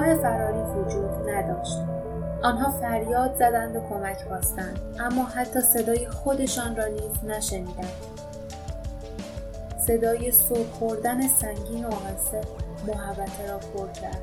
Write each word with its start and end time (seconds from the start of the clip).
راه 0.00 0.14
فراری 0.14 0.62
وجود 0.62 1.30
نداشت. 1.30 1.78
آنها 2.42 2.70
فریاد 2.70 3.34
زدند 3.34 3.76
و 3.76 3.80
کمک 3.80 4.16
خواستند 4.28 4.80
اما 5.00 5.24
حتی 5.24 5.60
صدای 5.60 6.08
خودشان 6.08 6.76
را 6.76 6.86
نیز 6.86 7.24
نشنیدند. 7.24 7.92
صدای 9.86 10.30
سر 10.30 10.64
خوردن 10.78 11.28
سنگین 11.28 11.84
و 11.84 11.88
آهسته 11.88 12.40
محوطه 12.86 13.50
را 13.50 13.58
پر 13.58 13.88
کرد. 14.00 14.22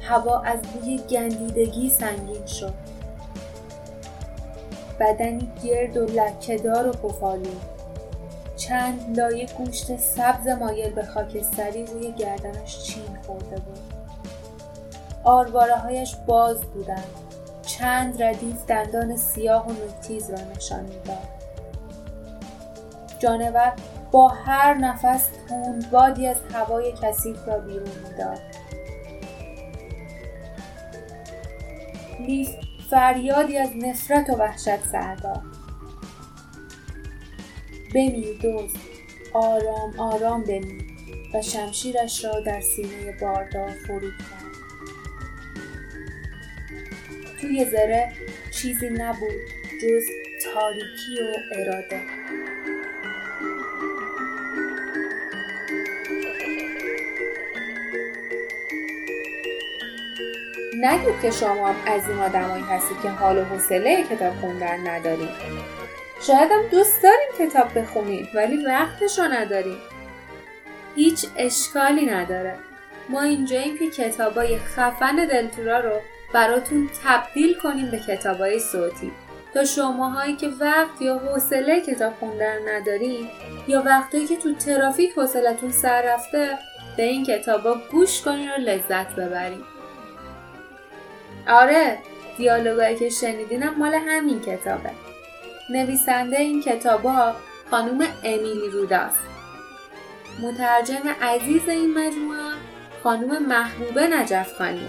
هوا 0.00 0.40
از 0.40 0.58
بوی 0.62 0.98
گندیدگی 0.98 1.90
سنگین 1.90 2.46
شد. 2.46 2.74
بدنی 5.00 5.52
گرد 5.64 5.96
و 5.96 6.04
لکهدار 6.04 6.88
و 6.88 6.92
پفالو 6.92 7.50
چند 8.56 9.18
لایه 9.18 9.46
گوشت 9.58 9.96
سبز 9.96 10.48
مایل 10.48 10.92
به 10.92 11.02
خاکستری 11.02 11.86
روی 11.86 12.12
گردنش 12.12 12.82
چین 12.82 13.18
خورده 13.26 13.56
بود. 13.56 13.93
آرواره 15.24 15.74
هایش 15.76 16.16
باز 16.26 16.60
بودند. 16.64 17.04
چند 17.62 18.22
ردیف 18.22 18.66
دندان 18.66 19.16
سیاه 19.16 19.66
و 19.66 19.72
نوکتیز 19.72 20.30
را 20.30 20.38
نشان 20.56 20.80
می‌داد. 20.80 21.28
جانور 23.18 23.72
با 24.12 24.28
هر 24.28 24.74
نفس 24.74 25.28
بادی 25.92 26.26
از 26.26 26.36
هوای 26.54 26.92
کثیف 27.02 27.48
را 27.48 27.58
بیرون 27.58 27.88
می‌داد. 28.10 28.40
لیف 32.20 32.50
فریادی 32.90 33.58
از 33.58 33.70
نفرت 33.76 34.30
و 34.30 34.32
وحشت 34.32 34.84
سرداد 34.92 35.42
بمیر 37.94 38.38
دوست 38.42 38.76
آرام 39.32 40.00
آرام 40.00 40.44
بمیر 40.44 40.84
و 41.34 41.42
شمشیرش 41.42 42.24
را 42.24 42.40
در 42.40 42.60
سینه 42.60 43.18
باردار 43.20 43.70
فرود 43.86 44.12
کرد. 44.18 44.43
توی 47.44 47.64
زره 47.64 48.12
چیزی 48.50 48.90
نبود 48.90 49.40
جز 49.82 50.04
تاریکی 50.44 51.20
و 51.20 51.34
اراده. 51.52 52.00
نگید 60.80 61.20
که 61.22 61.30
شما 61.30 61.68
از 61.86 62.08
این 62.08 62.18
آدمایی 62.18 62.62
هستید 62.62 63.00
که 63.02 63.08
حال 63.08 63.38
و 63.38 63.44
حوصله 63.44 64.02
کتاب 64.02 64.34
خوندن 64.34 64.88
نداریم 64.88 65.28
شاید 66.26 66.50
هم 66.50 66.62
دوست 66.70 67.02
داریم 67.02 67.50
کتاب 67.50 67.78
بخونیم 67.78 68.28
ولی 68.34 68.64
وقتش 68.64 69.18
رو 69.18 69.24
نداریم. 69.24 69.78
هیچ 70.96 71.26
اشکالی 71.36 72.06
نداره. 72.06 72.54
ما 73.08 73.22
اینجاییم 73.22 73.78
که 73.78 73.90
کتابای 73.90 74.58
خفن 74.58 75.16
دلتورا 75.16 75.80
رو 75.80 76.00
براتون 76.34 76.90
تبدیل 77.04 77.54
کنیم 77.54 77.90
به 77.90 77.98
کتابای 77.98 78.58
صوتی. 78.58 79.12
تا 79.54 79.64
شماهایی 79.64 80.36
که 80.36 80.48
وقت 80.48 81.02
یا 81.02 81.18
حوصله 81.18 81.80
کتاب 81.80 82.12
خوندن 82.20 82.68
نداریم 82.68 83.30
یا 83.68 83.82
وقتایی 83.86 84.26
که 84.26 84.36
تو 84.36 84.54
ترافیک 84.54 85.12
حوصلتون 85.16 85.72
سر 85.72 86.02
رفته 86.02 86.58
به 86.96 87.02
این 87.02 87.24
کتابا 87.24 87.76
گوش 87.90 88.22
کنین 88.22 88.50
و 88.50 88.56
لذت 88.56 89.16
ببریم 89.16 89.64
آره 91.48 91.98
دیالوگایی 92.36 92.96
که 92.96 93.08
شنیدینم 93.08 93.74
مال 93.78 93.94
همین 93.94 94.40
کتابه. 94.40 94.90
نویسنده 95.70 96.38
این 96.40 96.62
کتابا 96.62 97.34
خانوم 97.70 98.06
امیلی 98.24 98.68
روداست. 98.72 99.18
مترجم 100.42 101.08
عزیز 101.22 101.68
این 101.68 101.98
مجموعه 101.98 102.52
خانوم 103.02 103.38
محبوبه 103.38 104.06
نجفخانی 104.06 104.88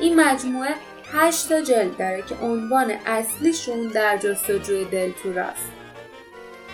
این 0.00 0.20
مجموعه 0.20 0.74
هشت 1.12 1.48
تا 1.48 1.60
جلد 1.60 1.96
داره 1.96 2.22
که 2.22 2.34
عنوان 2.34 2.90
اصلیشون 3.06 3.86
در 3.86 4.16
جستجوی 4.16 4.84
دلتوراست 4.84 5.78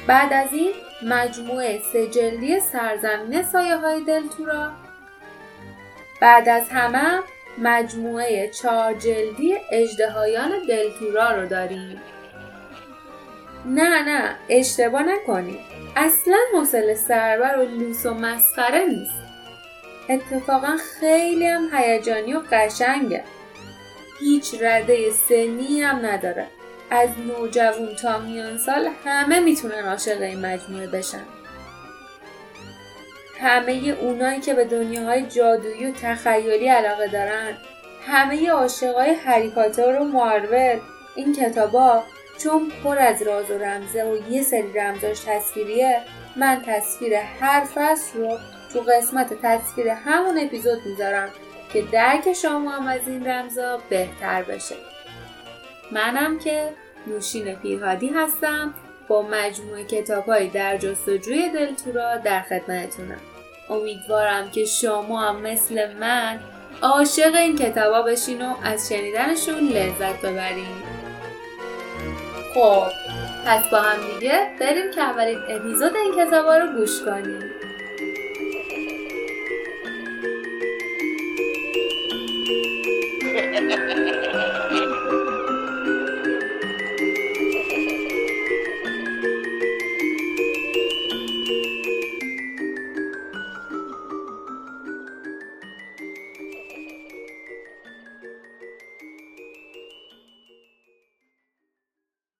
بعد 0.06 0.32
از 0.32 0.52
این 0.52 0.72
مجموعه 1.02 1.82
سه 1.92 2.06
جلدی 2.06 2.60
سرزمین 2.60 3.42
سایه 3.42 3.76
های 3.76 4.04
دلتورا. 4.04 4.70
بعد 6.20 6.48
از 6.48 6.68
همه 6.70 7.20
مجموعه 7.58 8.48
چهار 8.48 8.92
جلدی 8.94 9.54
اجدهایان 9.72 10.50
دلتورا 10.68 11.32
رو 11.32 11.48
داریم. 11.48 12.00
نه 13.66 14.02
نه 14.02 14.36
اشتباه 14.48 15.02
نکنید. 15.02 15.60
اصلا 15.96 16.36
حوصله 16.54 16.94
سربر 16.94 17.58
و 17.58 17.62
لوس 17.62 18.06
و 18.06 18.14
مسخره 18.14 18.86
نیست. 18.86 19.23
اتفاقا 20.09 20.76
خیلی 21.00 21.47
هم 21.47 21.69
هیجانی 21.72 22.34
و 22.34 22.42
قشنگه. 22.53 23.25
هیچ 24.20 24.54
رده 24.60 25.10
سنی 25.10 25.81
هم 25.81 26.06
نداره. 26.06 26.47
از 26.91 27.09
نوجوان 27.19 27.94
تا 28.03 28.19
میان 28.19 28.59
سال 28.59 28.88
همه 29.04 29.41
می‌تونن 29.41 29.84
عاشق 29.88 30.20
این 30.20 30.47
مجموعه 30.47 30.87
بشن. 30.87 31.25
همه 33.41 33.97
اونایی 34.00 34.41
که 34.41 34.54
به 34.54 34.64
دنیاهای 34.64 35.22
جادویی 35.22 35.87
و 35.87 35.93
تخیلی 36.03 36.69
علاقه 36.69 37.09
دارن 37.09 37.56
همه 38.06 38.50
عاشقای 38.50 39.10
هری 39.10 39.50
پاتر 39.50 40.00
و 40.00 40.04
مارول 40.04 40.78
این 41.14 41.32
کتابا 41.34 42.03
چون 42.38 42.72
پر 42.84 42.98
از 42.98 43.22
راز 43.22 43.50
و 43.50 43.59
رمزه 43.59 44.04
و 44.04 44.32
یه 44.32 44.43
سری 44.43 44.72
رمزاش 44.72 45.20
تصویریه 45.20 46.00
من 46.37 46.62
تصویر 46.66 47.14
هر 47.14 47.64
فصل 47.75 48.19
رو 48.19 48.38
تو 48.74 48.80
قسمت 48.80 49.34
تصویر 49.42 49.88
همون 49.88 50.38
اپیزود 50.38 50.86
می‌ذارم 50.86 51.28
که 51.72 51.82
درک 51.82 52.32
شما 52.32 52.70
هم 52.70 52.86
از 52.86 53.08
این 53.08 53.26
رمزا 53.26 53.78
بهتر 53.88 54.42
بشه. 54.42 54.74
منم 55.92 56.38
که 56.38 56.68
نوشین 57.06 57.54
پیرهادی 57.54 58.08
هستم. 58.08 58.74
با 59.08 59.22
مجموعه 59.22 59.84
کتاب 59.84 60.44
در 60.46 60.76
جستجوی 60.76 61.48
دلتورا 61.48 62.16
در 62.16 62.42
خدمتتونم. 62.42 63.20
امیدوارم 63.70 64.50
که 64.50 64.64
شما 64.64 65.20
هم 65.20 65.40
مثل 65.40 65.92
من 65.92 66.40
عاشق 66.82 67.34
این 67.34 67.56
کتابا 67.56 68.02
بشین 68.02 68.42
و 68.42 68.54
از 68.64 68.88
شنیدنشون 68.88 69.68
لذت 69.68 70.20
ببرین. 70.20 70.82
خب 72.54 72.84
پس 73.46 73.70
با 73.72 73.78
هم 73.78 74.18
دیگه 74.18 74.50
بریم 74.60 74.90
که 74.94 75.00
اولین 75.00 75.38
اپیزود 75.48 75.96
این 75.96 76.26
کتابا 76.26 76.56
رو 76.56 76.78
گوش 76.78 77.02
کنیم. 77.02 77.63
Ha 83.70 83.76
ha 83.88 83.94
ha 83.97 84.12
ha! 84.22 84.23